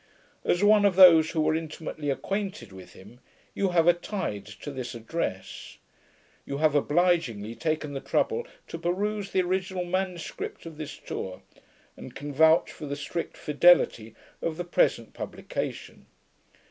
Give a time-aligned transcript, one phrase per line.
[0.43, 3.19] As one of those who were intimately acquainted with him,
[3.53, 5.77] you have a tide to this address.
[6.43, 11.43] You have obligingly taken the trouble to peruse the original manuscript of this tour,
[11.95, 16.07] and can vouch for the strict fidelity of the present publication.